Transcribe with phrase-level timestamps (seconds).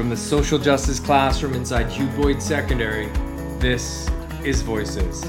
[0.00, 3.08] From the social justice classroom inside Hugh Boyd Secondary,
[3.58, 4.08] this
[4.42, 5.22] is Voices.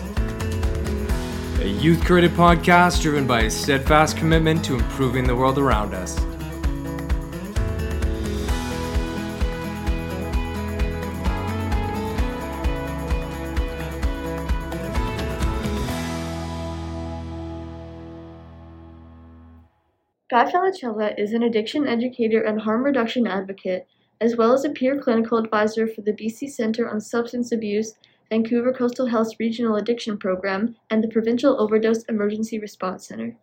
[1.60, 6.18] A youth created podcast driven by a steadfast commitment to improving the world around us.
[20.30, 20.50] Guy
[21.18, 23.86] is an addiction educator and harm reduction advocate,
[24.22, 27.96] as well as a peer clinical advisor for the BC Centre on Substance Abuse,
[28.30, 33.36] Vancouver Coastal Health's Regional Addiction Program, and the Provincial Overdose Emergency Response Centre.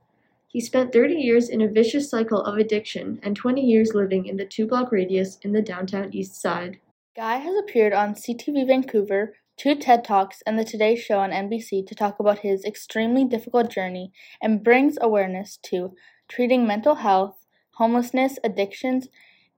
[0.46, 4.38] He spent 30 years in a vicious cycle of addiction and 20 years living in
[4.38, 6.78] the two block radius in the downtown east side.
[7.14, 11.86] Guy has appeared on CTV Vancouver, two TED Talks, and the Today Show on NBC
[11.86, 15.94] to talk about his extremely difficult journey and brings awareness to
[16.28, 19.08] treating mental health, homelessness, addictions,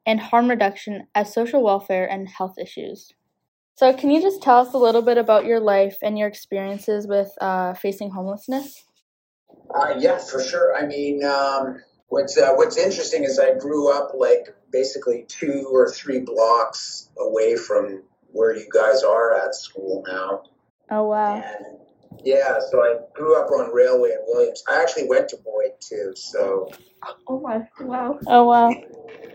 [0.07, 3.13] and harm reduction as social welfare and health issues.
[3.77, 7.07] So, can you just tell us a little bit about your life and your experiences
[7.07, 8.85] with uh, facing homelessness?
[9.75, 10.77] Uh, yeah, for sure.
[10.77, 15.89] I mean, um, what's uh, what's interesting is I grew up like basically two or
[15.91, 20.43] three blocks away from where you guys are at school now.
[20.91, 21.37] Oh wow!
[21.37, 21.79] And
[22.25, 24.63] yeah, so I grew up on Railway in Williams.
[24.69, 26.71] I actually went to Boyd too, so.
[27.27, 27.67] Oh my!
[27.81, 28.19] Wow!
[28.27, 28.75] Oh wow!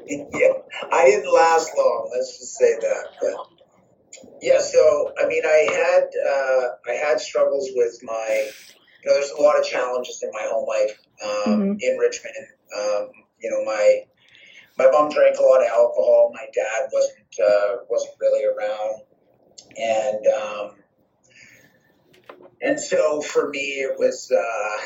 [0.34, 0.53] yeah,
[0.92, 2.09] I didn't last long.
[2.14, 3.06] Let's just say that.
[3.22, 8.50] But yeah, so I mean, I had uh, I had struggles with my.
[9.03, 11.76] You know, there's a lot of challenges in my home life um, mm-hmm.
[11.80, 12.33] in Richmond.
[12.76, 14.02] Um, you know, my
[14.78, 16.31] my mom drank a lot of alcohol.
[16.33, 19.02] My dad wasn't uh, wasn't really around,
[19.78, 20.76] and um,
[22.61, 24.86] and so for me, it was, uh,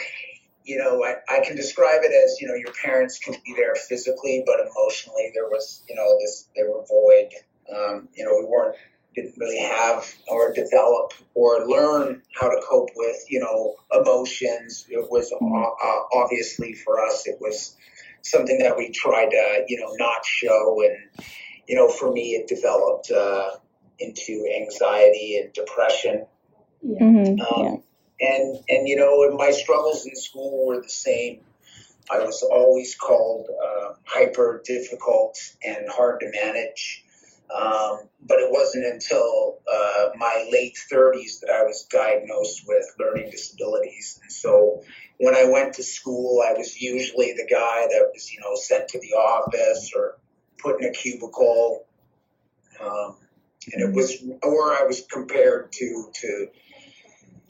[0.69, 3.73] you know, I, I can describe it as, you know, your parents can be there
[3.73, 7.29] physically, but emotionally there was, you know, this, they were void.
[7.75, 8.75] Um, you know, we weren't,
[9.15, 14.85] didn't really have or develop or learn how to cope with, you know, emotions.
[14.89, 17.75] It was uh, obviously for us, it was
[18.21, 20.83] something that we tried to, you know, not show.
[20.83, 21.25] And,
[21.67, 23.49] you know, for me, it developed uh,
[23.97, 26.27] into anxiety and depression.
[26.83, 26.99] Yeah.
[27.01, 27.41] Mm-hmm.
[27.41, 27.75] Um, yeah.
[28.21, 31.41] And and you know, my struggles in school were the same.
[32.11, 37.05] I was always called uh, hyper difficult and hard to manage.
[37.55, 43.31] Um, but it wasn't until uh, my late 30s that I was diagnosed with learning
[43.31, 44.19] disabilities.
[44.21, 44.83] And so
[45.17, 48.89] when I went to school, I was usually the guy that was, you know, sent
[48.89, 50.17] to the office or
[50.59, 51.85] put in a cubicle.
[52.79, 53.15] Um,
[53.73, 56.47] and it was, or I was compared to, to,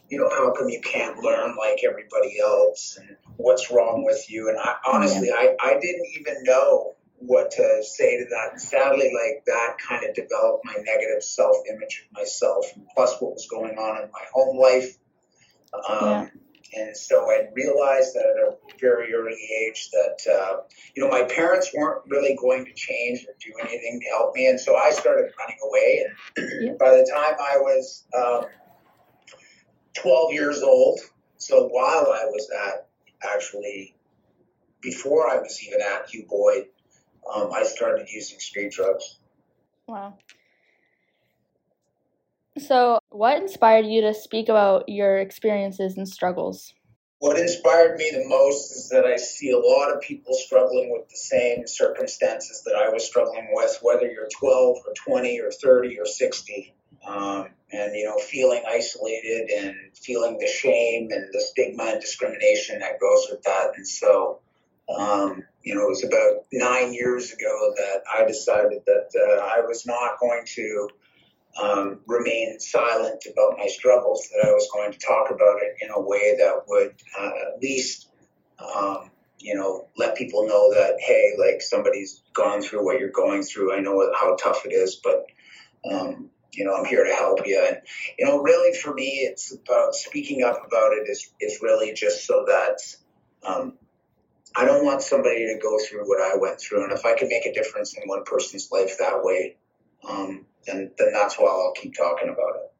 [0.09, 4.50] you know, how come you can't learn like everybody else and what's wrong with you?
[4.50, 5.31] And I honestly.
[5.31, 8.52] I, I didn't even know what to say to that.
[8.52, 12.66] And sadly, like that kind of developed my negative self image of myself,
[12.96, 14.98] plus what was going on in my home life.
[15.74, 16.28] Um, yeah.
[16.72, 20.58] And so I realized that at a very early age that, uh,
[20.96, 24.48] you know, my parents weren't really going to change or do anything to help me.
[24.48, 26.06] And so I started running away.
[26.38, 26.72] And yeah.
[26.80, 28.46] by the time I was, um,
[30.02, 31.00] 12 years old.
[31.38, 32.88] So while I was at
[33.24, 33.96] actually,
[34.82, 36.66] before I was even at Hugh Boyd,
[37.34, 39.18] um, I started using street drugs.
[39.88, 40.18] Wow.
[42.58, 46.74] So, what inspired you to speak about your experiences and struggles?
[47.20, 51.10] What inspired me the most is that I see a lot of people struggling with
[51.10, 56.00] the same circumstances that I was struggling with, whether you're 12 or 20 or 30
[56.00, 56.74] or 60
[57.08, 62.80] um, and you know feeling isolated and feeling the shame and the stigma and discrimination
[62.80, 63.72] that goes with that.
[63.76, 64.40] And so
[64.98, 69.62] um, you know it was about nine years ago that i decided that uh, i
[69.66, 70.90] was not going to
[71.62, 75.90] um, remain silent about my struggles that i was going to talk about it in
[75.92, 78.10] a way that would uh, at least
[78.60, 83.42] um, you know let people know that hey like somebody's gone through what you're going
[83.42, 83.74] through.
[83.74, 85.25] I know how tough it is but
[85.90, 87.63] um, you know, I'm here to help you.
[87.68, 87.78] And,
[88.18, 92.25] you know, really for me, it's about speaking up about it is, is really just
[92.25, 92.80] so that,
[93.44, 93.74] um,
[94.56, 96.84] I don't want somebody to go through what I went through.
[96.84, 99.57] And if I can make a difference in one person's life that way,
[100.07, 102.72] um, then, then that's why I'll keep talking about it.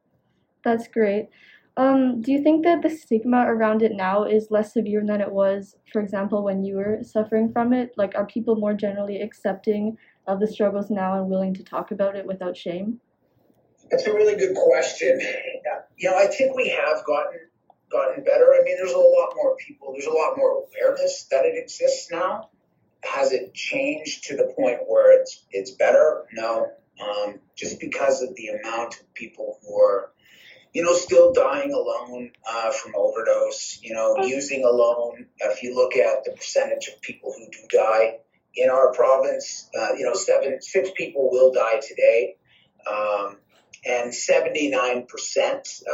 [0.64, 1.30] That's great.
[1.78, 5.32] Um, do you think that the stigma around it now is less severe than it
[5.32, 7.94] was, for example, when you were suffering from it?
[7.96, 12.18] Like, are people more generally accepting of the struggles now and willing to talk about
[12.18, 13.00] it without shame?
[13.90, 15.20] That's a really good question.
[15.98, 17.40] You know, I think we have gotten
[17.92, 18.54] gotten better.
[18.54, 19.94] I mean, there's a lot more people.
[19.94, 22.50] There's a lot more awareness that it exists now.
[23.04, 26.26] Has it changed to the point where it's it's better?
[26.34, 26.72] No.
[27.00, 30.12] um, just because of the amount of people who are,
[30.74, 35.28] you know, still dying alone uh, from overdose, you know, using alone.
[35.40, 38.18] If you look at the percentage of people who do die
[38.56, 42.36] in our province, uh, you know, seven, six people will die today.
[42.90, 43.38] Um,
[43.86, 45.06] and 79%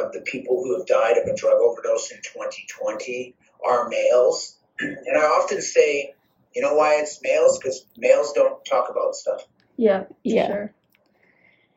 [0.02, 3.36] of the people who have died of a drug overdose in 2020
[3.66, 4.58] are males.
[4.80, 6.14] And I often say,
[6.56, 7.58] you know why it's males?
[7.60, 9.42] Because males don't talk about stuff.
[9.78, 10.48] Yeah, Yeah.
[10.48, 10.74] sure.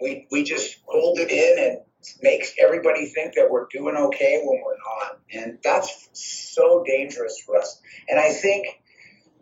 [0.00, 1.78] We, we just hold it in and
[2.22, 5.18] makes everybody think that we're doing okay when we're not.
[5.32, 7.80] And that's so dangerous for us.
[8.08, 8.80] And I think,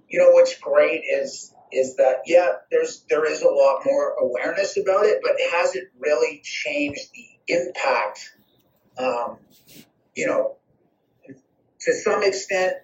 [0.08, 4.76] you know, what's great is is that yeah, there's there is a lot more awareness
[4.76, 8.32] about it, but it hasn't really changed the impact.
[8.98, 9.38] Um,
[10.14, 10.56] you know,
[11.80, 12.74] to some extent,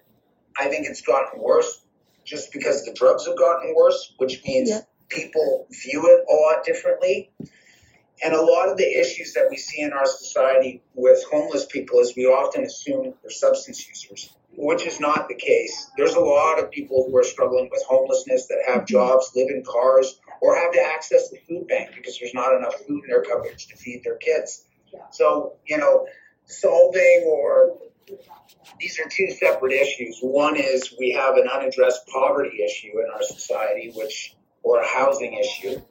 [0.57, 1.81] I think it's gotten worse
[2.23, 4.81] just because the drugs have gotten worse, which means Yeah.
[5.09, 7.31] people view it a lot differently.
[8.23, 11.99] And a lot of the issues that we see in our society with homeless people
[11.99, 15.89] is we often assume they're substance users, which is not the case.
[15.97, 19.63] There's a lot of people who are struggling with homelessness that have jobs, live in
[19.63, 23.23] cars, or have to access the food bank because there's not enough food in their
[23.23, 24.65] cupboards to feed their kids.
[25.11, 26.07] So, you know,
[26.45, 27.77] solving or
[28.79, 30.19] these are two separate issues.
[30.21, 35.33] One is we have an unaddressed poverty issue in our society, which or a housing
[35.33, 35.81] issue,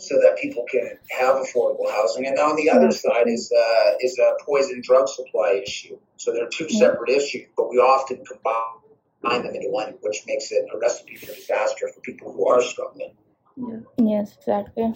[0.00, 2.26] so that people can have affordable housing.
[2.26, 5.98] And on the other side is uh, is a poison drug supply issue.
[6.16, 10.66] So they're two separate issues, but we often combine them into one, which makes it
[10.74, 13.12] a recipe for disaster for people who are struggling.
[13.98, 14.94] Yes, exactly.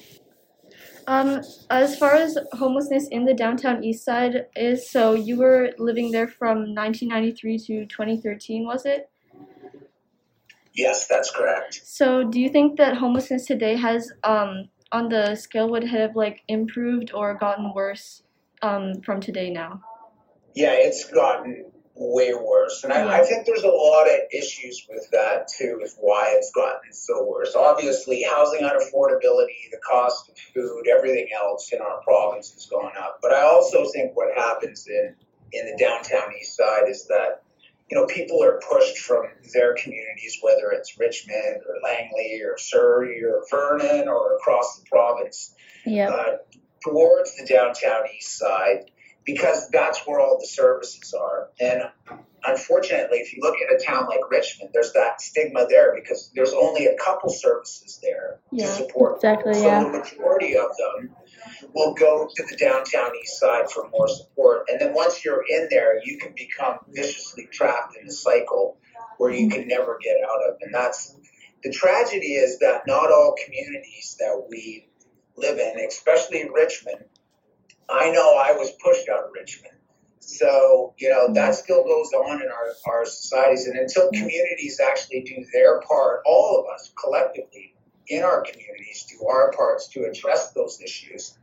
[1.06, 6.10] Um, as far as homelessness in the downtown east side is, so you were living
[6.10, 9.10] there from 1993 to 2013, was it?
[10.74, 11.80] Yes, that's correct.
[11.84, 16.42] So do you think that homelessness today has, um, on the scale, would have like
[16.46, 18.22] improved or gotten worse,
[18.62, 19.82] um, from today now?
[20.54, 22.82] Yeah, it's gotten way worse.
[22.84, 26.50] And I, I think there's a lot of issues with that too, is why it's
[26.52, 27.54] gotten so worse.
[27.56, 33.18] Obviously, housing unaffordability, the cost of food, everything else in our province has gone up.
[33.22, 35.14] But I also think what happens in,
[35.52, 37.43] in the downtown east side is that,
[37.90, 43.22] you know, people are pushed from their communities, whether it's Richmond or Langley or Surrey
[43.22, 45.54] or Vernon or across the province,
[45.84, 46.10] Yep.
[46.10, 46.32] uh,
[46.82, 48.90] towards the downtown east side
[49.26, 51.48] because that's where all the services are.
[51.60, 51.82] And
[52.46, 56.52] unfortunately, if you look at a town like Richmond, there's that stigma there because there's
[56.52, 59.16] only a couple services there Yeah, to support.
[59.16, 59.82] exactly, So yeah.
[59.82, 61.16] the majority of them
[61.72, 64.66] will go to the downtown east side for more support.
[64.68, 68.78] And then once you're in there, you can become viciously trapped in a cycle
[69.18, 70.56] where you can never get out of.
[70.60, 71.16] And that's
[71.62, 74.88] the tragedy is that not all communities that we
[75.36, 77.04] live in, especially Richmond,
[77.88, 79.74] I know I was pushed out of Richmond.
[80.20, 83.66] So, you know, that still goes on in our, our societies.
[83.66, 87.74] And until communities actually do their part, all of us collectively
[88.08, 91.36] in our communities do our parts to address those issues,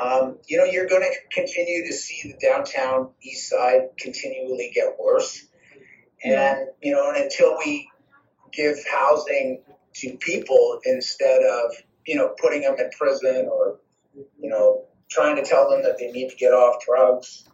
[0.00, 4.98] um, you know, you're going to continue to see the downtown east side continually get
[4.98, 5.46] worse.
[6.24, 7.90] And, you know, and until we
[8.52, 9.62] give housing
[9.94, 11.72] to people instead of,
[12.06, 13.80] you know, putting them in prison or,
[14.14, 17.44] you know, trying to tell them that they need to get off drugs.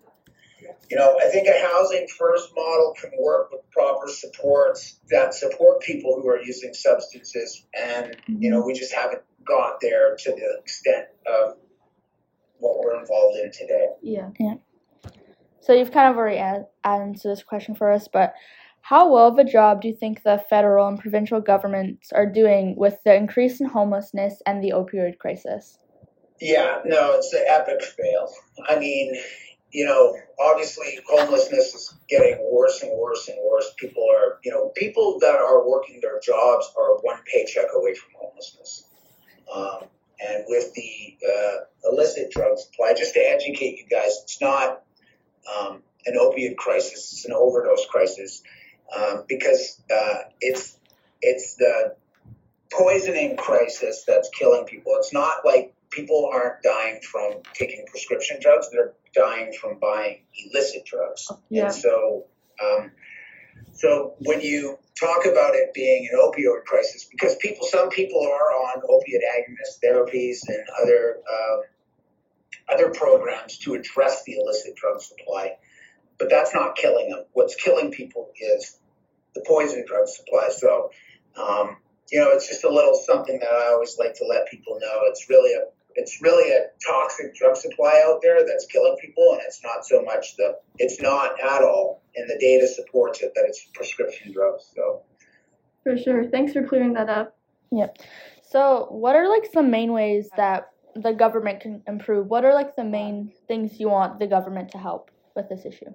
[0.91, 5.81] You know, I think a housing first model can work with proper supports that support
[5.83, 10.59] people who are using substances, and you know, we just haven't got there to the
[10.61, 11.57] extent of
[12.59, 13.89] what we're involved in today.
[14.03, 14.31] Yeah.
[14.39, 14.55] Yeah.
[15.61, 18.35] So you've kind of already a- answered this question for us, but
[18.81, 22.75] how well of a job do you think the federal and provincial governments are doing
[22.77, 25.79] with the increase in homelessness and the opioid crisis?
[26.41, 28.33] Yeah, no, it's an epic fail.
[28.69, 29.15] I mean,
[29.71, 33.71] you know, obviously homelessness is getting worse and worse and worse.
[33.77, 38.11] People are, you know, people that are working their jobs are one paycheck away from
[38.19, 38.89] homelessness.
[39.55, 39.89] Um,
[40.21, 44.83] and with the uh, illicit drug supply, just to educate you guys, it's not
[45.57, 48.43] um, an opiate crisis; it's an overdose crisis
[48.97, 50.79] um, because uh, it's
[51.23, 51.97] it's the
[52.73, 54.95] poisoning crisis that's killing people.
[54.97, 60.85] It's not like people aren't dying from taking prescription drugs; they're dying from buying illicit
[60.85, 61.31] drugs.
[61.49, 61.67] Yeah.
[61.67, 62.25] And so,
[62.63, 62.91] um,
[63.79, 68.51] so when you talk about it being an opioid crisis, because people, some people are
[68.53, 71.61] on opiate agonist therapies and other um,
[72.69, 75.53] other programs to address the illicit drug supply,
[76.19, 77.25] but that's not killing them.
[77.33, 78.79] What's killing people is
[79.35, 80.49] the poison drug supply.
[80.51, 80.91] So,
[81.37, 81.77] um,
[82.11, 85.03] you know, it's just a little something that I always like to let people know.
[85.05, 85.67] It's really a
[85.99, 90.01] it's really a toxic drug supply out there that's killing people, and it's not so
[90.03, 94.71] much the it's not at all, and the data supports it that it's prescription drugs.
[94.75, 95.03] So
[95.83, 96.25] For sure.
[96.25, 97.37] Thanks for clearing that up.
[97.73, 97.99] Yep.
[98.49, 102.29] So, what are like some main ways that the government can improve?
[102.29, 105.93] What are like the main things you want the government to help with this issue?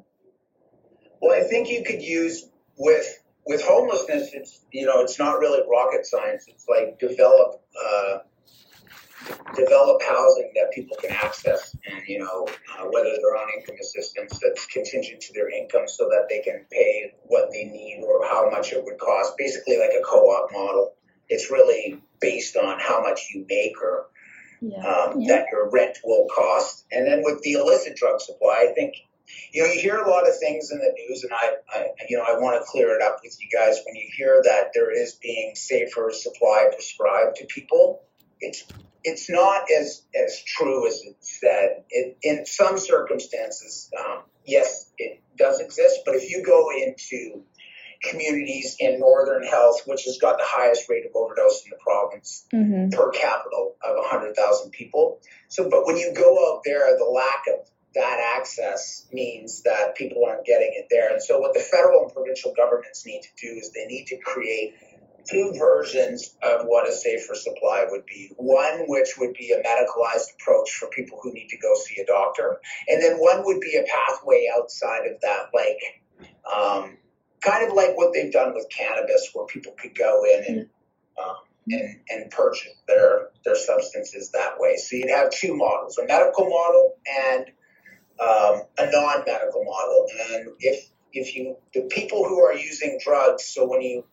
[1.21, 3.07] Well, I think you could use with
[3.45, 4.31] with homelessness.
[4.33, 6.45] It's you know it's not really rocket science.
[6.49, 8.17] It's like develop uh,
[9.55, 14.39] develop housing that people can access, and you know uh, whether they're on income assistance
[14.41, 18.49] that's contingent to their income, so that they can pay what they need or how
[18.49, 19.33] much it would cost.
[19.37, 20.93] Basically, like a co-op model.
[21.29, 24.07] It's really based on how much you make or
[24.61, 24.77] Yeah.
[24.85, 25.35] um, Yeah.
[25.37, 26.85] that your rent will cost.
[26.91, 28.95] And then with the illicit drug supply, I think
[29.51, 32.17] you know you hear a lot of things in the news, and I, I you
[32.17, 33.79] know I want to clear it up with you guys.
[33.85, 38.03] When you hear that there is being safer supply prescribed to people,
[38.39, 38.63] it's
[39.03, 41.83] it's not as as true as it's said.
[41.89, 46.01] It, in some circumstances, um, yes, it does exist.
[46.05, 47.43] But if you go into
[48.01, 52.45] communities in Northern Health, which has got the highest rate of overdose in the province,
[52.53, 52.89] Mm-hmm.
[52.89, 55.19] per capita of 100,000 people.
[55.47, 60.23] So, but when you go out there, the lack of that access means that people
[60.27, 61.11] aren't getting it there.
[61.11, 64.17] And so, what the federal and provincial governments need to do is they need to
[64.17, 64.75] create
[65.29, 68.31] two versions of what a safer supply would be.
[68.37, 72.05] One, which would be a medicalized approach for people who need to go see a
[72.05, 75.79] doctor, and then one would be a pathway outside of that, like.
[76.53, 76.97] Um,
[77.41, 80.69] Kind of like what they've done with cannabis, where people could go in and
[81.21, 81.35] um,
[81.69, 84.77] and, and purchase their their substances that way.
[84.77, 87.45] So you'd have two models: a medical model and
[88.17, 90.07] um, a non-medical model.
[90.31, 94.05] And if if you the people who are using drugs, so when you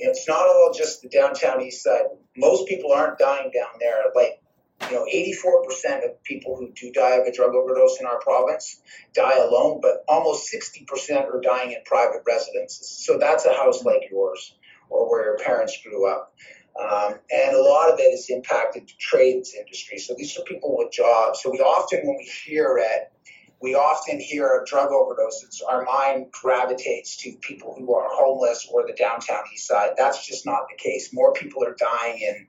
[0.00, 2.04] it's not all just the downtown east side.
[2.36, 4.04] Most people aren't dying down there.
[4.14, 4.40] Like
[4.88, 8.80] you know, 84% of people who do die of a drug overdose in our province
[9.14, 12.88] die alone, but almost 60% are dying in private residences.
[13.04, 14.54] So that's a house like yours
[14.88, 16.34] or where your parents grew up.
[16.80, 19.98] Um, and a lot of it is impacted the trades industry.
[19.98, 21.42] So these are people with jobs.
[21.42, 23.12] So we often, when we hear it,
[23.60, 25.60] we often hear of drug overdoses.
[25.68, 29.90] Our mind gravitates to people who are homeless or the downtown east side.
[29.96, 31.10] That's just not the case.
[31.12, 32.46] More people are dying in,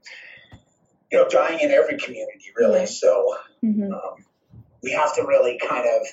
[1.11, 2.79] you know, dying in every community, really.
[2.81, 2.85] Yeah.
[2.85, 3.93] So Mm-hmm.
[3.93, 4.25] um,
[4.81, 6.07] we have to really kind of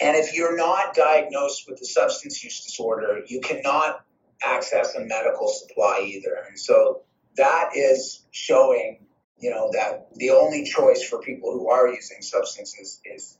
[0.00, 4.02] and if you're not diagnosed with a substance use disorder you cannot
[4.42, 7.02] access a medical supply either and so
[7.36, 9.04] that is showing
[9.38, 13.36] you know that the only choice for people who are using substances is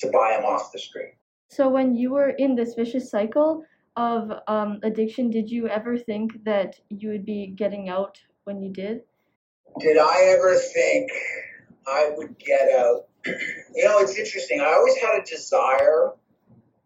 [0.00, 1.14] to buy them off the street
[1.48, 3.64] So when you were in this vicious cycle
[3.96, 8.70] of um, addiction, did you ever think that you would be getting out when you
[8.72, 9.02] did?
[9.80, 11.10] did i ever think
[11.86, 13.06] i would get out?
[13.74, 14.60] You know it's interesting.
[14.60, 16.12] I always had a desire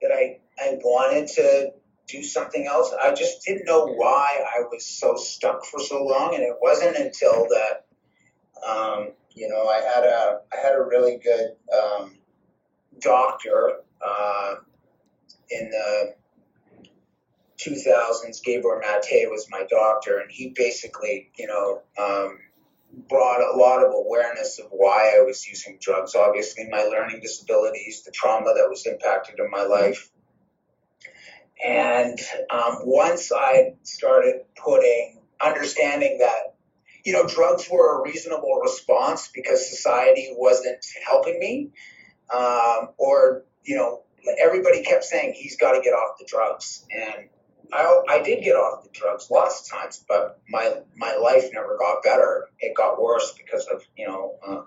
[0.03, 1.73] that i i wanted to
[2.09, 2.93] do something else.
[3.01, 6.97] I just didn't know why i was so stuck for so long and it wasn't
[6.97, 7.87] until that
[8.67, 9.01] um,
[9.31, 12.05] you know i had a i had a really good um,
[13.01, 13.73] doctor
[14.07, 14.55] uh,
[15.51, 16.15] in the
[17.59, 22.39] 2000s Gabor Maté was my doctor and he basically you know um,
[23.09, 26.15] brought a lot of awareness of why I was using drugs.
[26.15, 30.11] Obviously, my learning disabilities, the trauma that was impacted in my life.
[31.65, 32.19] And
[32.51, 36.55] um, once I started putting, understanding that,
[37.05, 41.71] you know, drugs were a reasonable response because society wasn't helping me,
[42.35, 44.03] um, or, you know,
[44.41, 46.85] everybody kept saying he's got to get off the drugs.
[46.91, 47.29] And
[47.73, 51.77] I, I did get off the drugs lots of times, but my my life never
[51.79, 52.49] got better.
[52.59, 54.63] It got worse because of you know uh,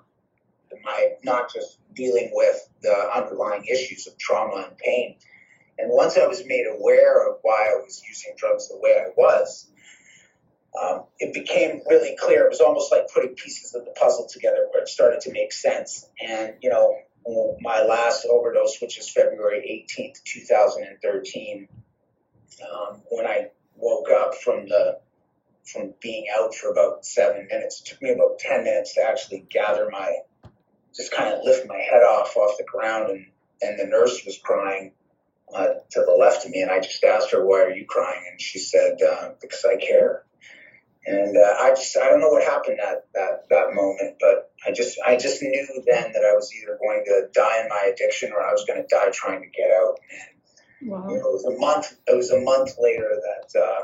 [0.84, 5.17] my not just dealing with the underlying issues of trauma and pain.
[5.77, 9.10] And once I was made aware of why I was using drugs the way I
[9.17, 9.70] was,
[10.82, 12.46] um, it became really clear.
[12.46, 15.51] It was almost like putting pieces of the puzzle together, where it started to make
[15.51, 16.08] sense.
[16.25, 16.96] And you know,
[17.61, 21.67] my last overdose, which is February eighteenth, two thousand and thirteen
[22.61, 24.99] um, when I woke up from the
[25.65, 27.81] from being out for about seven minutes.
[27.81, 30.11] It took me about ten minutes to actually gather my,
[30.95, 33.25] just kind of lift my head off off the ground, and
[33.61, 34.91] and the nurse was crying
[35.53, 38.23] uh, to the left of me, and I just asked her, "Why are you crying?"
[38.31, 40.23] And she said, uh, "Because I care."
[41.05, 44.72] And uh, I just I don't know what happened that that that moment, but I
[44.72, 48.32] just I just knew then that I was either going to die in my addiction
[48.32, 49.98] or I was going to die trying to get out.
[50.12, 50.34] And
[50.86, 51.08] Wow.
[51.10, 51.98] you know, it was a month.
[52.08, 53.82] It was a month later that uh,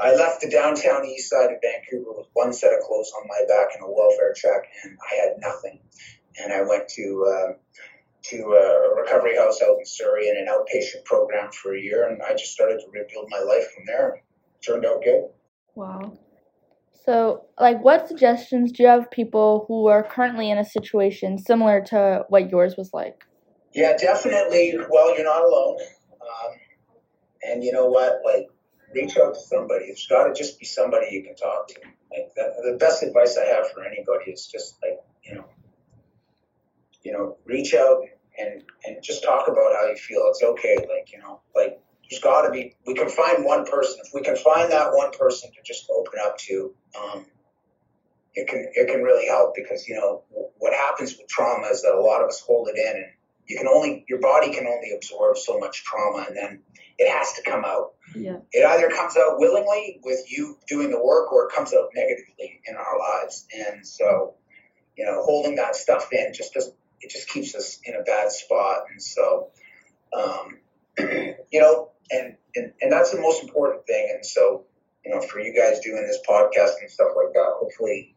[0.00, 3.40] I left the downtown east side of Vancouver with one set of clothes on my
[3.48, 5.80] back and a welfare check, and I had nothing.
[6.42, 7.52] And I went to uh,
[8.24, 12.20] to a recovery house out in Surrey in an outpatient program for a year, and
[12.22, 14.16] I just started to rebuild my life from there.
[14.16, 15.28] It turned out good.
[15.74, 16.18] Wow.
[17.04, 21.80] So, like, what suggestions do you have people who are currently in a situation similar
[21.86, 23.24] to what yours was like?
[23.74, 24.74] Yeah, definitely.
[24.88, 25.78] Well, you're not alone.
[26.20, 26.52] Um,
[27.42, 28.20] and you know what?
[28.24, 28.48] Like,
[28.94, 29.86] reach out to somebody.
[29.86, 31.74] It's got to just be somebody you can talk to.
[32.12, 35.44] Like, the, the best advice I have for anybody is just like, you know,
[37.02, 38.02] you know, reach out
[38.38, 40.22] and and just talk about how you feel.
[40.28, 40.76] It's okay.
[40.76, 41.80] Like, you know, like
[42.12, 42.74] there's got to be.
[42.86, 44.00] We can find one person.
[44.04, 47.26] If we can find that one person to just open up to, um,
[48.34, 50.22] it can it can really help because you know
[50.58, 53.12] what happens with trauma is that a lot of us hold it in and
[53.46, 56.60] you can only your body can only absorb so much trauma and then
[56.98, 58.38] it has to come out Yeah.
[58.52, 62.60] it either comes out willingly with you doing the work or it comes out negatively
[62.66, 64.34] in our lives and so
[64.96, 68.30] you know holding that stuff in just doesn't it just keeps us in a bad
[68.32, 69.48] spot and so
[70.16, 70.58] um,
[70.98, 74.12] you know and, and and that's the most important thing.
[74.14, 74.66] And so
[75.04, 78.14] you know for you guys doing this podcast and stuff like that hopefully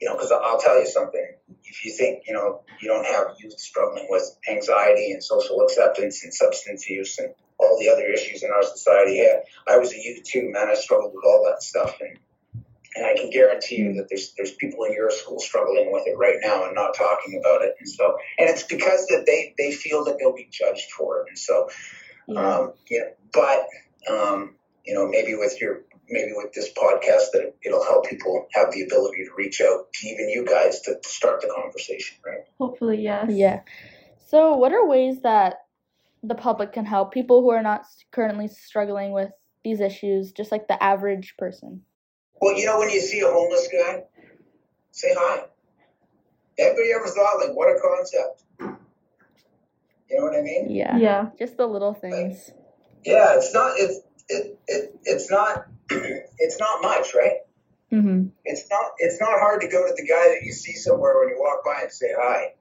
[0.00, 1.26] you know because i'll tell you something.
[1.64, 6.24] If you think you know you don't have youth struggling with anxiety and social acceptance
[6.24, 10.00] and substance use and all the other issues in our society yeah i was a
[10.00, 10.68] youth too man.
[10.68, 11.96] I struggled with all that stuff.
[12.00, 12.18] And
[12.94, 16.16] and i can guarantee you that there's there's people in your school struggling with it
[16.16, 17.74] right now and not talking about it.
[17.78, 21.26] And so and it's because that they they feel that they'll be judged for it.
[21.28, 21.68] And so
[22.28, 22.56] Yeah.
[22.56, 23.66] um, yeah, but
[24.10, 24.54] um,
[24.84, 28.82] you know, maybe with your maybe with this podcast that it'll help people have the
[28.82, 32.40] ability to reach out to even you guys to, to start the conversation, right?
[32.58, 33.26] Hopefully, yes.
[33.30, 33.60] Yeah.
[34.26, 35.62] So, what are ways that
[36.22, 39.30] the public can help people who are not currently struggling with
[39.64, 41.82] these issues, just like the average person?
[42.40, 44.02] Well, you know, when you see a homeless guy,
[44.90, 45.44] say hi.
[46.58, 48.44] Anybody ever thought like what a concept?
[50.10, 50.70] You know what I mean?
[50.70, 50.96] Yeah.
[50.96, 51.26] Yeah.
[51.38, 52.50] Just the little things.
[53.04, 57.38] Yeah, it's not it's it, it it's not it's not much, right?
[57.90, 58.28] Mm-hmm.
[58.44, 61.30] it's not it's not hard to go to the guy that you see somewhere when
[61.30, 62.52] you walk by and say hi.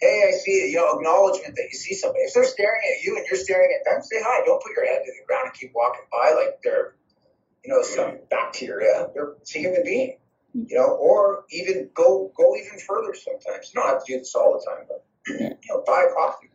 [0.00, 0.66] Hey, I see you.
[0.66, 2.22] You know, acknowledgement that you see somebody.
[2.22, 4.44] If they're staring at you and you're staring at them, say hi.
[4.44, 6.94] Don't put your head to the ground and keep walking by like they're,
[7.64, 9.08] you know, some bacteria.
[9.14, 10.18] They're it's a human being.
[10.54, 13.12] You know, or even go go even further.
[13.14, 16.14] Sometimes you don't have to do this all the time, but you know, buy a
[16.14, 16.50] coffee.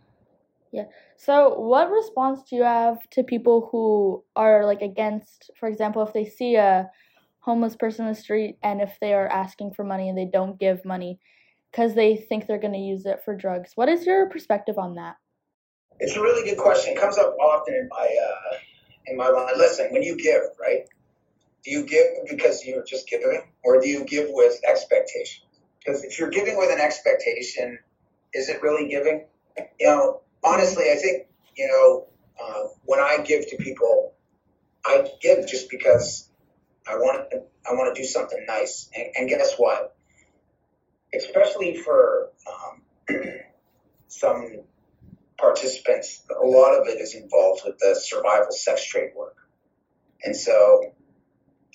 [1.17, 6.13] So, what response do you have to people who are like against, for example, if
[6.13, 6.89] they see a
[7.39, 10.59] homeless person in the street and if they are asking for money and they don't
[10.59, 11.19] give money
[11.71, 13.71] because they think they're going to use it for drugs?
[13.75, 15.15] What is your perspective on that?
[15.99, 16.93] It's a really good question.
[16.93, 18.57] It comes up often in my uh,
[19.07, 19.57] in my mind.
[19.57, 20.87] Listen, when you give, right?
[21.63, 25.43] Do you give because you're just giving, or do you give with expectation?
[25.79, 27.79] Because if you're giving with an expectation,
[28.33, 29.25] is it really giving?
[29.79, 32.07] You know, honestly, I think you know
[32.41, 34.13] uh, when I give to people,
[34.85, 36.29] I give just because
[36.87, 37.43] I want to.
[37.69, 39.95] I want to do something nice, and, and guess what?
[41.13, 43.15] Especially for um,
[44.07, 44.61] some
[45.39, 49.35] participants, a lot of it is involved with the survival sex trade work.
[50.23, 50.93] And so,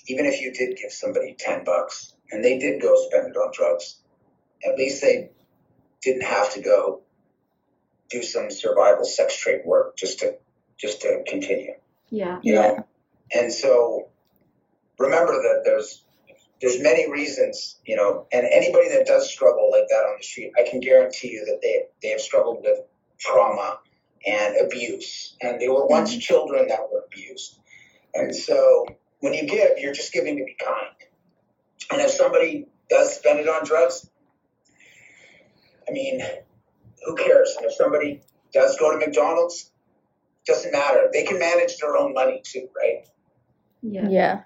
[0.07, 3.51] even if you did give somebody 10 bucks and they did go spend it on
[3.53, 3.99] drugs,
[4.65, 5.31] at least they
[6.01, 7.01] didn't have to go
[8.09, 10.37] do some survival sex trade work just to
[10.77, 11.73] just to continue.
[12.09, 12.39] Yeah.
[12.43, 12.61] You Yeah.
[12.61, 12.87] know?
[13.33, 14.09] And so
[14.97, 16.03] remember that there's
[16.61, 20.53] there's many reasons, you know, and anybody that does struggle like that on the street,
[20.57, 22.79] I can guarantee you that they they have struggled with
[23.17, 23.79] trauma
[24.25, 25.93] and abuse, and they were mm-hmm.
[25.93, 27.59] once children that were abused.
[28.13, 28.85] And so
[29.19, 30.95] when you give, you're just giving to be kind.
[31.91, 34.09] And if somebody does spend it on drugs,
[35.87, 36.21] I mean,
[37.03, 37.55] who cares?
[37.57, 38.21] And if somebody
[38.53, 39.71] does go to McDonald's,
[40.45, 41.09] doesn't matter.
[41.11, 43.07] They can manage their own money too, right?
[43.81, 44.07] Yeah.
[44.09, 44.41] Yeah.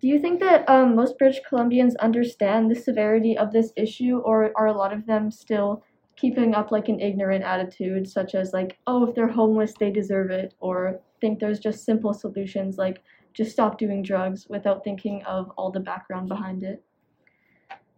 [0.00, 4.50] Do you think that um, most British Columbians understand the severity of this issue, or
[4.56, 5.84] are a lot of them still
[6.16, 10.30] keeping up like an ignorant attitude, such as like, oh, if they're homeless, they deserve
[10.30, 13.00] it, or think there's just simple solutions like
[13.32, 16.82] just stop doing drugs without thinking of all the background behind it?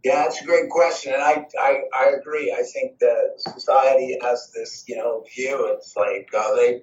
[0.04, 2.52] Yeah, that's a great question, and I, I, I agree.
[2.52, 5.72] I think that society has this, you know, view.
[5.74, 6.82] It's like uh, they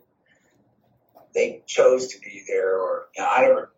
[1.36, 3.73] they chose to be there, or you know, I never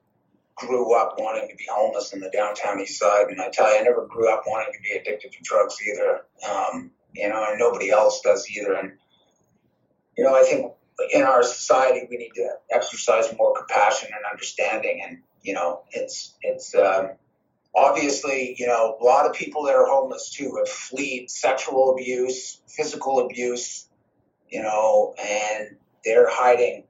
[0.55, 3.81] grew up wanting to be homeless in the downtown east side, and I tell you,
[3.81, 6.21] I never grew up wanting to be addicted to drugs either.
[6.49, 8.73] Um, you know, and nobody else does either.
[8.73, 8.93] And
[10.17, 10.71] you know, I think
[11.13, 15.01] in our society, we need to exercise more compassion and understanding.
[15.05, 17.09] And you know, it's it's um,
[17.75, 22.61] obviously you know a lot of people that are homeless too have fled sexual abuse,
[22.67, 23.87] physical abuse,
[24.49, 26.83] you know, and they're hiding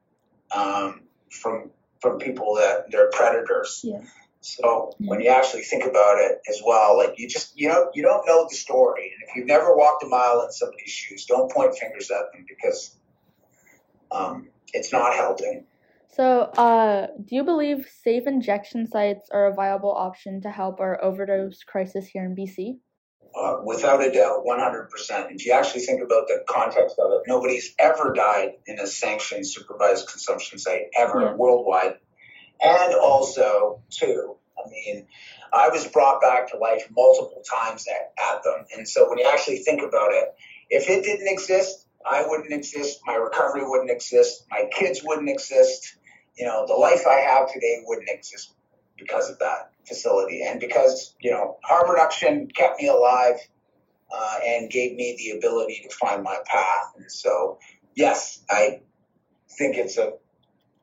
[0.56, 3.82] um, from from people that they're predators.
[3.84, 4.02] Yeah.
[4.42, 8.04] So when you actually think about it as well, like you just you know you
[8.04, 11.50] don't know the story, and if you've never walked a mile in somebody's shoes, don't
[11.50, 12.98] point fingers at them because
[14.12, 15.66] um, it's not helping.
[16.16, 21.04] So, uh, do you believe safe injection sites are a viable option to help our
[21.04, 22.78] overdose crisis here in BC?
[23.36, 25.32] Uh, without a doubt, 100%.
[25.32, 29.48] If you actually think about the context of it, nobody's ever died in a sanctioned
[29.48, 31.34] supervised consumption site ever Yeah.
[31.34, 31.98] worldwide.
[32.62, 35.08] And also, too, I mean,
[35.52, 38.66] I was brought back to life multiple times at, at them.
[38.78, 40.30] And so when you actually think about it,
[40.70, 43.00] if it didn't exist, I wouldn't exist.
[43.06, 44.46] My recovery wouldn't exist.
[44.52, 45.98] My kids wouldn't exist.
[46.38, 48.54] You know, the life I have today wouldn't exist
[48.98, 50.44] because of that facility.
[50.44, 53.36] And because you know harm reduction kept me alive
[54.14, 56.94] uh, and gave me the ability to find my path.
[56.98, 57.60] And so
[57.96, 58.80] yes i
[59.58, 60.14] think it's a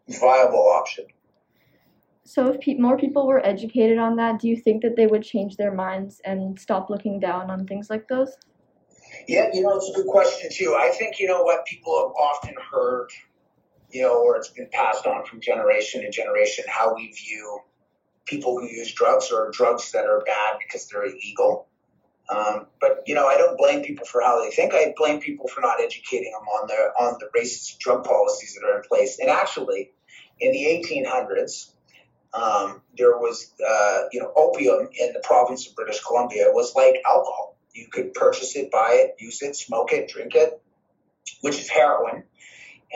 [0.08, 1.06] viable option.
[2.24, 5.22] So, if pe- more people were educated on that, do you think that they would
[5.22, 8.36] change their minds and stop looking down on things like those?
[9.26, 10.76] yeah you know it's a good question too.
[10.78, 13.08] I think you know what people have often heard
[13.92, 17.61] you know or it's been passed on from generation to generation how we view
[18.26, 21.66] people who use drugs or drugs that are bad because they're illegal
[22.29, 24.74] Um, but you know, I don't blame people for how they think.
[24.74, 28.66] I blame people for not educating them on the on the racist drug policies that
[28.66, 29.18] are in place.
[29.20, 29.92] And actually,
[30.40, 31.72] in the 1800s,
[32.35, 36.46] um, there was uh, you know opium in the province of British Columbia.
[36.53, 37.59] Was like alcohol.
[37.74, 40.62] You could purchase it, buy it, use it, smoke it, drink it,
[41.42, 42.24] which is heroin.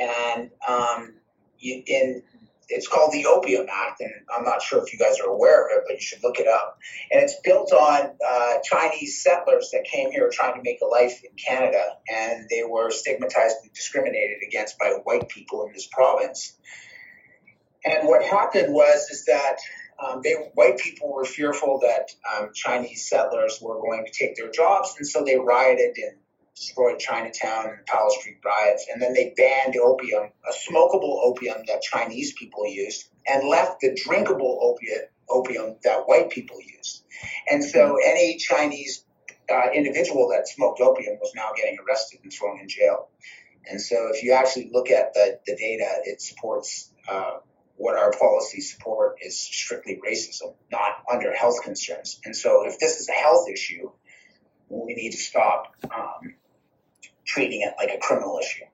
[0.01, 1.15] And um,
[1.61, 2.23] in
[2.69, 5.79] it's called the Opium Act, and I'm not sure if you guys are aware of
[5.79, 6.79] it, but you should look it up.
[7.11, 11.23] And it's built on uh, Chinese settlers that came here trying to make a life
[11.23, 16.57] in Canada, and they were stigmatized and discriminated against by white people in this province.
[17.85, 19.57] And what happened was is that
[20.03, 24.51] um, they white people were fearful that um, Chinese settlers were going to take their
[24.51, 26.17] jobs, and so they rioted and
[26.55, 31.83] destroyed Chinatown and Powell Street riots, and then they banned opium, a smokable opium that
[31.83, 37.05] Chinese people used, and left the drinkable opiate opium that white people used.
[37.51, 39.05] And so any Chinese
[39.51, 43.09] uh, individual that smoked opium was now getting arrested and thrown in jail.
[43.69, 47.39] And so if you actually look at the, the data, it supports uh,
[47.77, 52.21] what our policies support is strictly racism, not under health concerns.
[52.25, 53.91] And so if this is a health issue,
[54.69, 56.35] we need to stop um,
[57.25, 58.65] treating it like a criminal issue.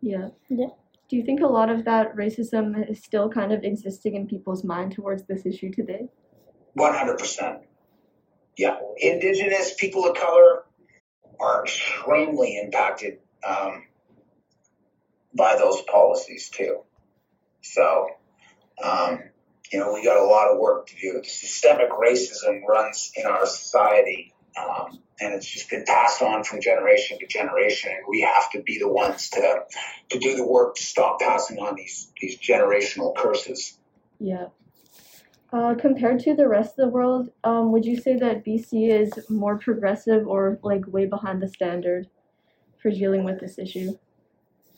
[0.00, 0.28] Yeah.
[0.48, 0.68] Yeah.
[1.08, 4.64] Do you think a lot of that racism is still kind of existing in people's
[4.64, 6.08] mind towards this issue today?
[6.78, 7.60] 100%.
[8.56, 8.76] Yeah.
[8.98, 10.64] Indigenous people of color
[11.40, 13.86] are extremely impacted um,
[15.34, 16.80] by those policies too.
[17.62, 18.08] So,
[18.82, 19.20] um,
[19.72, 21.22] you know, we got a lot of work to do.
[21.24, 27.18] Systemic racism runs in our society, um, and it's just been passed on from generation
[27.18, 27.92] to generation.
[27.92, 29.64] And we have to be the ones to
[30.10, 33.78] to do the work to stop passing on these these generational curses.
[34.18, 34.46] Yeah.
[35.52, 39.28] Uh, compared to the rest of the world, um, would you say that BC is
[39.28, 42.06] more progressive or like way behind the standard
[42.80, 43.98] for dealing with this issue?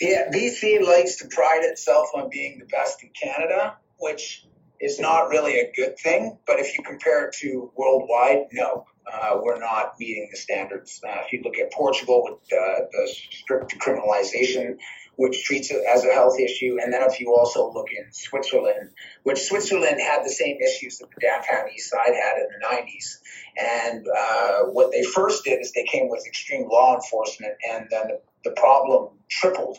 [0.00, 4.46] Yeah, BC likes to pride itself on being the best in Canada, which
[4.80, 6.38] is not really a good thing.
[6.46, 11.00] But if you compare it to worldwide, no, uh, we're not meeting the standards.
[11.06, 14.76] Uh, if you look at Portugal with uh, the strict decriminalization,
[15.16, 18.90] which treats it as a health issue, and then if you also look in Switzerland,
[19.24, 23.18] which Switzerland had the same issues that the downtown east side had in the 90s.
[23.56, 28.08] And uh, what they first did is they came with extreme law enforcement, and then
[28.08, 29.78] the, the problem tripled.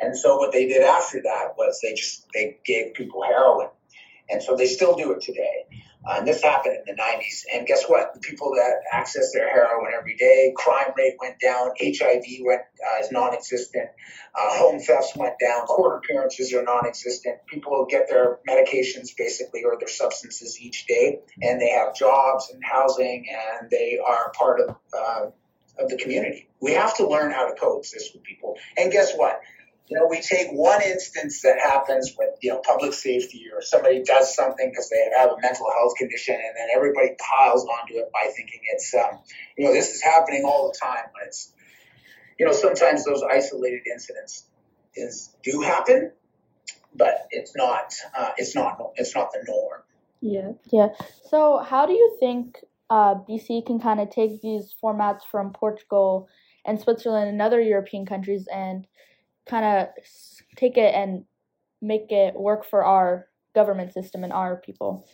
[0.00, 3.68] And so what they did after that was they just they gave people heroin,
[4.28, 5.64] and so they still do it today.
[6.06, 7.44] Uh, and this happened in the 90s.
[7.52, 8.14] And guess what?
[8.14, 13.00] The people that access their heroin every day, crime rate went down, HIV went uh,
[13.02, 13.88] is non-existent,
[14.34, 17.38] uh, home thefts went down, court appearances are non-existent.
[17.46, 22.62] People get their medications basically or their substances each day, and they have jobs and
[22.64, 25.26] housing, and they are part of uh,
[25.78, 26.48] of the community.
[26.60, 28.56] We have to learn how to coexist with people.
[28.76, 29.40] And guess what?
[29.86, 34.02] You know, we take one instance that happens with, you know, public safety or somebody
[34.02, 38.10] does something because they have a mental health condition and then everybody piles onto it
[38.12, 39.20] by thinking it's, um,
[39.58, 41.04] you know, this is happening all the time.
[41.12, 41.52] But it's,
[42.38, 44.46] you know, sometimes those isolated incidents
[44.94, 46.12] is do happen,
[46.94, 49.82] but it's not uh, it's not it's not the norm.
[50.20, 50.52] Yeah.
[50.72, 50.88] Yeah.
[51.28, 52.58] So, how do you think
[52.90, 56.28] uh, BC can kind of take these formats from Portugal
[56.64, 58.86] and Switzerland and other European countries and
[59.46, 59.88] kind of
[60.56, 61.24] take it and
[61.82, 65.06] make it work for our government system and our people?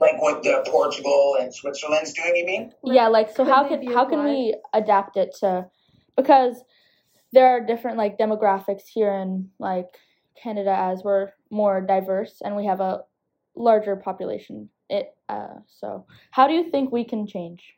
[0.00, 2.72] Like what the Portugal and Switzerland's doing, you mean?
[2.84, 5.66] yeah, like so could how can how can we adapt it to
[6.16, 6.62] because
[7.32, 9.86] there are different like demographics here in like
[10.40, 13.00] Canada as we're more diverse and we have a
[13.54, 14.68] larger population.
[14.90, 17.74] It uh so how do you think we can change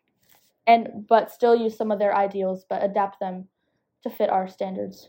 [0.67, 3.49] and but still use some of their ideals but adapt them
[4.03, 5.09] to fit our standards?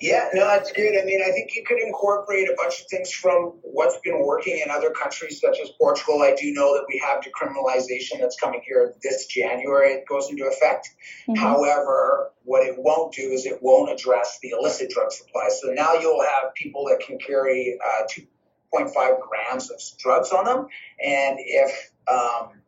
[0.00, 1.00] Yeah, no, that's good.
[1.00, 4.60] I mean, I think you could incorporate a bunch of things from what's been working
[4.62, 6.22] in other countries, such as Portugal.
[6.22, 9.92] I do know that we have decriminalization that's coming here this January.
[9.92, 10.90] It goes into effect.
[11.28, 11.38] Mhm.
[11.38, 15.48] However, what it won't do is it won't address the illicit drug supply.
[15.48, 20.68] So now you'll have people that can carry uh, 2.5 grams of drugs on them,
[21.02, 22.62] and if, um,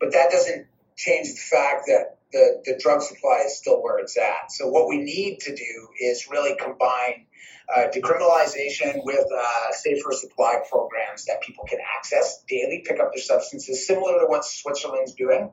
[0.00, 4.16] but that doesn't change the fact that the, the drug supply is still where it's
[4.18, 4.50] at.
[4.50, 7.26] So what we need to do is really combine
[7.74, 13.22] uh, decriminalization with uh, safer supply programs that people can access daily, pick up their
[13.22, 15.50] substances, similar to what Switzerland's doing,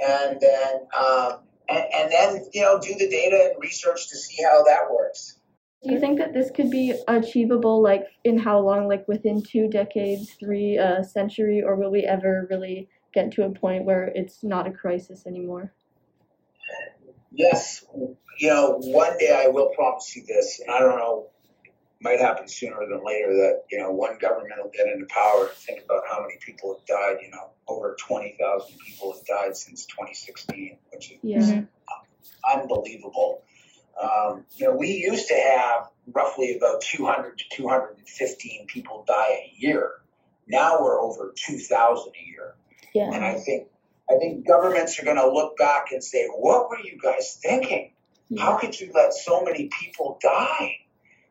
[0.00, 4.42] and then um, and, and then you know do the data and research to see
[4.42, 5.38] how that works.
[5.82, 9.68] Do you think that this could be achievable, like in how long, like within two
[9.68, 14.42] decades, three uh, century, or will we ever really get to a point where it's
[14.42, 15.74] not a crisis anymore?
[17.36, 17.84] Yes,
[18.38, 21.28] you know, one day I will promise you this, and I don't know,
[22.00, 25.46] might happen sooner than later that, you know, one government will get into power.
[25.46, 29.56] and Think about how many people have died, you know, over 20,000 people have died
[29.56, 31.38] since 2016, which is Yeah.
[31.38, 31.68] Mhm.
[32.46, 33.42] unbelievable.
[34.00, 39.52] Um, you know, we used to have roughly about 200 to 215 people die a
[39.56, 40.02] year.
[40.46, 42.54] Now we're over 2,000 a year.
[42.92, 43.10] Yeah.
[43.12, 43.68] And I think
[44.10, 47.92] I think governments are going to look back and say, "What were you guys thinking?
[48.38, 50.72] How could you let so many people die?"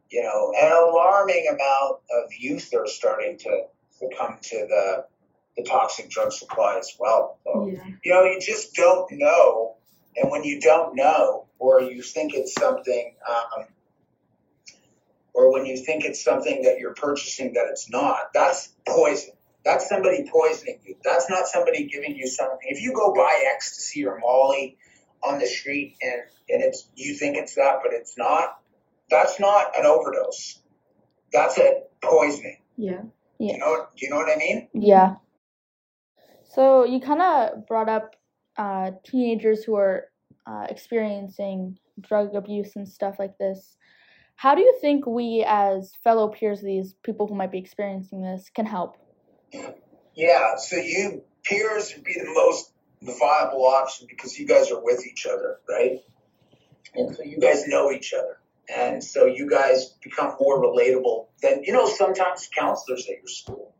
[0.09, 5.05] You know, an alarming amount of youth are starting to succumb to the
[5.55, 7.37] the toxic drug supply as well.
[7.43, 7.85] So, Yeah.
[8.03, 9.75] you know, you just don't know,
[10.15, 13.67] and when you don't know, or you think it's something, um,
[15.33, 19.33] or when you think it's something that you're purchasing that it's not, that's poison.
[19.65, 20.95] That's somebody poisoning you.
[21.03, 22.59] That's not somebody giving you something.
[22.63, 24.77] If you go buy ecstasy or Molly
[25.23, 28.59] on the street and, and it's you think it's that, but it's not,
[29.09, 30.59] that's not an overdose.
[31.31, 32.57] That's a poisoning.
[32.77, 33.01] Yeah.
[33.39, 34.69] Do you know do you know what I mean?
[34.73, 35.15] Yeah.
[36.43, 38.15] So you kind of brought up
[38.57, 40.05] uh, teenagers who are
[40.45, 43.77] uh, experiencing drug abuse and stuff like this.
[44.35, 48.21] How do you think we, as fellow peers, of these people who might be experiencing
[48.21, 48.97] this, can help?
[50.15, 55.05] Yeah, so you peers would be the most viable option because you guys are with
[55.05, 55.99] each other, right?
[56.95, 58.39] And so you guys know each other.
[58.73, 63.73] And so you guys become more relatable than, you know, sometimes counselors at your school.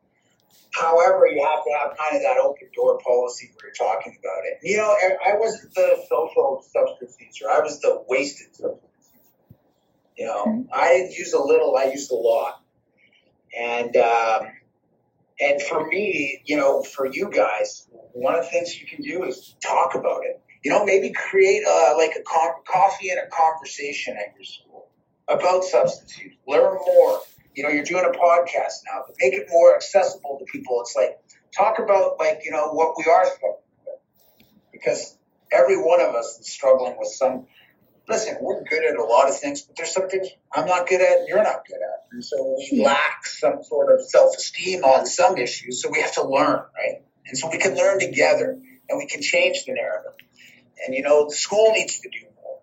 [0.73, 4.45] However, you have to have kind of that open door policy where you're talking about
[4.45, 4.59] it.
[4.63, 7.49] You know, I I wasn't the social substance user.
[7.49, 9.59] I was the wasted substance user.
[10.17, 12.61] You know, I didn't use a little, I used a lot.
[13.57, 14.47] And, um,
[15.39, 19.23] and for me, you know, for you guys, one of the things you can do
[19.23, 20.41] is talk about it.
[20.63, 24.89] You know, maybe create a, like a co- coffee and a conversation at your school
[25.27, 26.35] about substance use.
[26.47, 27.19] Learn more.
[27.55, 30.79] You know, you're doing a podcast now, but make it more accessible to people.
[30.81, 31.19] It's like
[31.55, 35.17] talk about like you know what we are struggling with, because
[35.51, 37.45] every one of us is struggling with some.
[38.07, 41.01] Listen, we're good at a lot of things, but there's some things I'm not good
[41.01, 42.07] at and you're not good at.
[42.11, 45.81] And so we lack some sort of self esteem on some issues.
[45.81, 47.01] So we have to learn, right?
[47.25, 50.13] And so we can learn together and we can change the narrative.
[50.85, 52.59] And you know, the school needs to do more.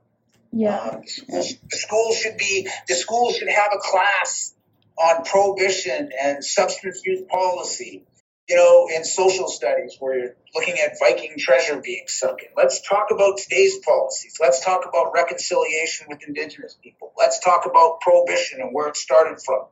[0.53, 0.79] Yeah.
[0.79, 4.55] Um, the the school should be, the school should have a class
[4.98, 8.05] on prohibition and substance use policy.
[8.50, 12.48] You know, in social studies where you're looking at Viking treasure being sunken.
[12.56, 14.38] Let's talk about today's policies.
[14.40, 17.12] Let's talk about reconciliation with Indigenous people.
[17.16, 19.66] Let's talk about prohibition and where it started from.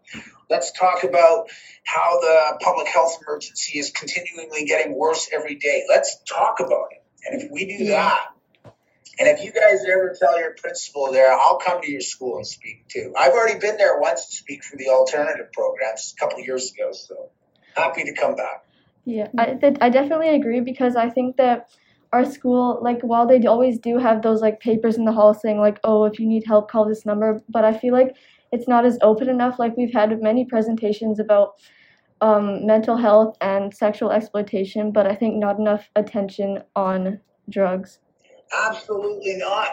[0.49, 1.51] Let's talk about
[1.83, 5.83] how the public health emergency is continually getting worse every day.
[5.89, 7.03] Let's talk about it.
[7.27, 8.29] And if we do that,
[9.19, 12.47] and if you guys ever tell your principal there, I'll come to your school and
[12.47, 13.13] speak too.
[13.19, 16.71] I've already been there once to speak for the alternative programs a couple of years
[16.71, 17.31] ago, so
[17.75, 18.67] happy to come back.
[19.09, 21.71] Yeah, I, th- I definitely agree because I think that
[22.13, 25.59] our school, like while they always do have those like papers in the hall saying
[25.59, 27.41] like, oh, if you need help, call this number.
[27.49, 28.15] But I feel like
[28.53, 29.59] it's not as open enough.
[29.59, 31.55] Like we've had many presentations about
[32.21, 37.19] um, mental health and sexual exploitation, but I think not enough attention on
[37.49, 38.01] drugs.
[38.53, 39.69] Absolutely not.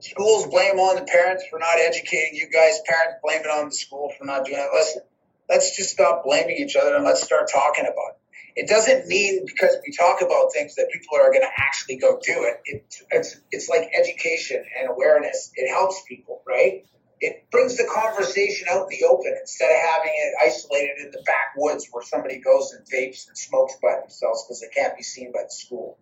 [0.00, 2.80] Schools blame on the parents for not educating you guys.
[2.88, 4.68] Parents blame it on the school for not doing it.
[4.74, 5.02] Listen,
[5.48, 8.19] let's just stop blaming each other and let's start talking about it.
[8.56, 12.18] It doesn't mean because we talk about things that people are going to actually go
[12.22, 12.60] do it.
[12.64, 15.52] it it's, it's like education and awareness.
[15.54, 16.84] It helps people, right?
[17.20, 21.22] It brings the conversation out in the open instead of having it isolated in the
[21.26, 25.30] backwoods where somebody goes and vapes and smokes by themselves because they can't be seen
[25.32, 25.98] by the school.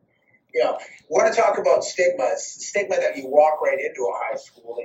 [0.54, 0.78] You know,
[1.10, 2.30] want to talk about stigma.
[2.32, 4.78] It's the stigma that you walk right into a high school.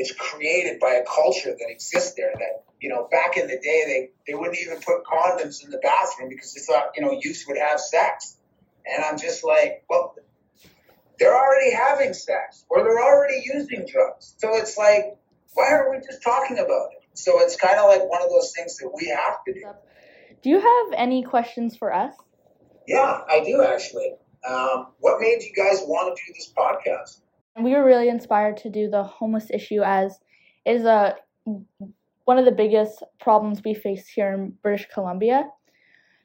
[0.00, 3.82] It's created by a culture that exists there that you know, back in the day,
[3.86, 7.44] they, they wouldn't even put condoms in the bathroom because they thought, you know, youth
[7.46, 8.36] would have sex.
[8.86, 10.14] And I'm just like, well,
[11.18, 14.34] they're already having sex or they're already using drugs.
[14.38, 15.18] So it's like,
[15.52, 17.02] why aren't we just talking about it?
[17.12, 19.62] So it's kind of like one of those things that we have to do.
[20.42, 22.14] Do you have any questions for us?
[22.86, 24.14] Yeah, I do actually.
[24.48, 27.20] Um, what made you guys want to do this podcast?
[27.58, 30.18] We were really inspired to do the homeless issue as
[30.64, 31.16] it is a
[32.24, 35.48] one of the biggest problems we face here in British Columbia.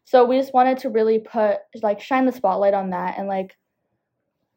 [0.03, 3.57] So we just wanted to really put like shine the spotlight on that and like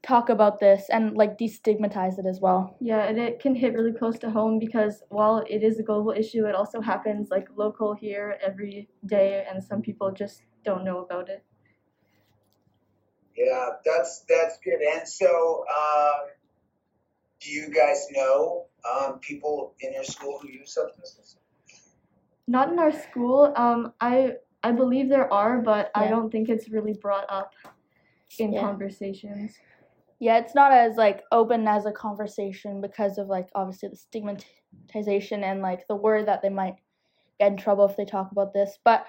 [0.02, 2.76] talk about this and like destigmatize it as well.
[2.80, 6.12] Yeah, and it can hit really close to home because while it is a global
[6.12, 10.98] issue, it also happens like local here every day and some people just don't know
[10.98, 11.44] about it.
[13.36, 14.80] Yeah, that's that's good.
[14.80, 16.26] And so um,
[17.40, 21.36] do you guys know um, people in your school who use substances?
[22.46, 23.52] Not in our school.
[23.56, 26.02] Um, I I believe there are, but yeah.
[26.02, 27.52] I don't think it's really brought up
[28.38, 28.60] in yeah.
[28.60, 29.54] conversations.
[30.20, 35.44] Yeah, it's not as like open as a conversation because of like obviously the stigmatization
[35.44, 36.74] and like the worry that they might
[37.38, 38.78] get in trouble if they talk about this.
[38.84, 39.06] But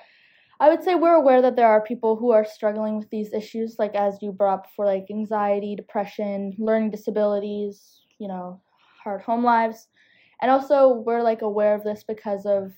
[0.59, 3.77] I would say we're aware that there are people who are struggling with these issues,
[3.79, 8.61] like as you brought up for like anxiety, depression, learning disabilities, you know,
[9.03, 9.87] hard home lives.
[10.41, 12.73] And also we're like aware of this because of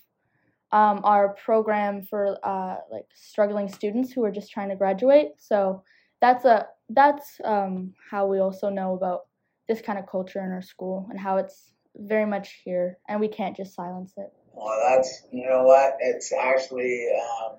[0.72, 5.34] um, our program for uh, like struggling students who are just trying to graduate.
[5.38, 5.84] So
[6.22, 9.22] that's a that's um, how we also know about
[9.68, 13.28] this kind of culture in our school and how it's very much here, and we
[13.28, 14.32] can't just silence it.
[14.54, 17.58] Well, that's you know what it's actually um,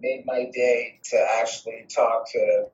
[0.00, 2.66] made my day to actually talk to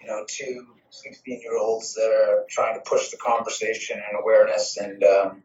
[0.00, 4.76] you know two 16 year olds that are trying to push the conversation and awareness
[4.76, 5.42] and um,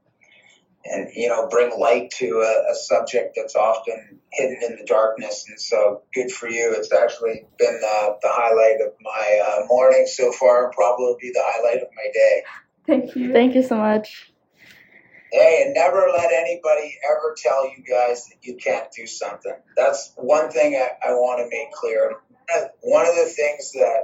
[0.83, 5.45] and you know bring light to a, a, subject that's often hidden in the darkness.
[5.47, 6.75] And so good for you.
[6.77, 10.65] It's actually been uh, the highlight of my uh, morning so far.
[10.65, 12.43] And probably be the highlight of my day.
[12.85, 13.31] Thank you.
[13.31, 14.31] Thank you so much.
[15.31, 19.55] Hey and never let anybody ever tell you guys that you can't do something.
[19.75, 22.15] That's one thing i, I want to make clear.
[22.81, 24.03] One of the things that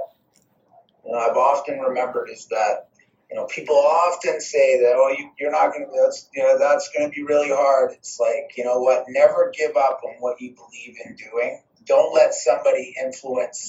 [1.04, 2.88] you know, I've often remembered is that
[3.30, 6.58] you know, people often say that, oh, you, you're not going to, that's, you know,
[6.58, 7.92] that's going to be really hard.
[7.92, 11.62] It's like, you know what, never give up on what you believe in doing.
[11.84, 13.68] Don't let somebody influence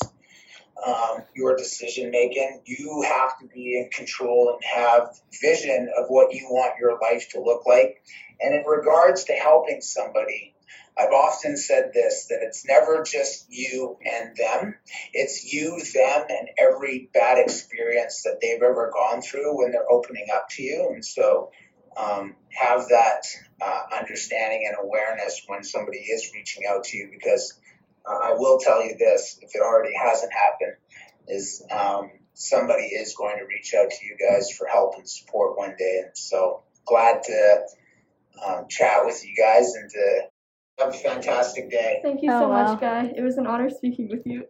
[0.85, 2.61] um, your decision making.
[2.65, 7.29] You have to be in control and have vision of what you want your life
[7.31, 8.03] to look like.
[8.41, 10.54] And in regards to helping somebody,
[10.97, 14.75] I've often said this that it's never just you and them,
[15.13, 20.27] it's you, them, and every bad experience that they've ever gone through when they're opening
[20.33, 20.91] up to you.
[20.93, 21.51] And so
[21.97, 23.23] um, have that
[23.61, 27.59] uh, understanding and awareness when somebody is reaching out to you because
[28.05, 30.77] uh, I will tell you this if it already hasn't happened,
[31.27, 35.57] is um, somebody is going to reach out to you guys for help and support
[35.57, 36.03] one day.
[36.05, 37.61] And so glad to
[38.45, 40.21] um, chat with you guys and to
[40.79, 41.99] have a fantastic day.
[42.03, 42.71] Thank you oh, so wow.
[42.71, 43.13] much, Guy.
[43.15, 44.45] It was an honor speaking with you.